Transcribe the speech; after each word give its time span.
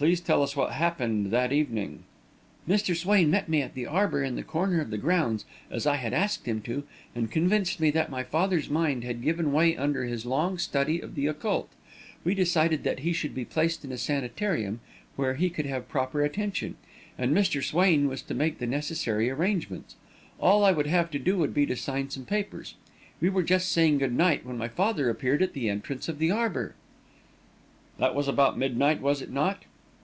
"Please 0.00 0.22
tell 0.22 0.42
us 0.42 0.56
what 0.56 0.72
happened 0.72 1.26
that 1.26 1.52
evening." 1.52 2.04
"Mr. 2.66 2.96
Swain 2.96 3.28
met 3.30 3.50
me 3.50 3.60
at 3.60 3.74
the 3.74 3.84
arbour 3.84 4.24
in 4.24 4.34
the 4.34 4.42
corner 4.42 4.80
of 4.80 4.88
the 4.88 4.96
grounds, 4.96 5.44
as 5.70 5.86
I 5.86 5.96
had 5.96 6.14
asked 6.14 6.46
him 6.46 6.62
to, 6.62 6.84
and 7.14 7.30
convinced 7.30 7.80
me 7.80 7.90
that 7.90 8.08
my 8.08 8.22
father's 8.24 8.70
mind 8.70 9.04
had 9.04 9.20
given 9.20 9.52
way 9.52 9.76
under 9.76 10.04
his 10.06 10.24
long 10.24 10.56
study 10.56 11.00
of 11.00 11.16
the 11.16 11.26
occult. 11.26 11.68
We 12.24 12.34
decided 12.34 12.82
that 12.84 13.00
he 13.00 13.12
should 13.12 13.34
be 13.34 13.44
placed 13.44 13.84
in 13.84 13.92
a 13.92 13.98
sanitarium 13.98 14.80
where 15.16 15.34
he 15.34 15.50
could 15.50 15.66
have 15.66 15.86
proper 15.86 16.24
attention, 16.24 16.76
and 17.18 17.36
Mr. 17.36 17.62
Swain 17.62 18.08
was 18.08 18.22
to 18.22 18.32
make 18.34 18.58
the 18.58 18.66
necessary 18.66 19.28
arrangements. 19.28 19.96
All 20.40 20.64
I 20.64 20.72
would 20.72 20.86
have 20.86 21.10
to 21.10 21.18
do 21.18 21.36
would 21.36 21.52
be 21.52 21.66
to 21.66 21.76
sign 21.76 22.08
some 22.08 22.24
papers. 22.24 22.74
We 23.20 23.28
were 23.28 23.42
just 23.42 23.70
saying 23.70 23.98
good 23.98 24.14
night, 24.16 24.46
when 24.46 24.56
my 24.56 24.68
father 24.68 25.10
appeared 25.10 25.42
at 25.42 25.52
the 25.52 25.68
entrance 25.68 26.08
of 26.08 26.18
the 26.18 26.30
arbour." 26.30 26.74
"This 27.98 28.14
was 28.14 28.28
about 28.28 28.56
midnight, 28.56 29.02
was 29.02 29.20
it 29.20 29.30
not?" 29.30 29.64